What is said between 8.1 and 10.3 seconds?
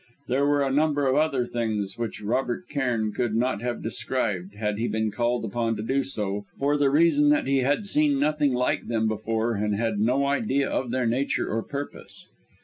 nothing like them before, and had no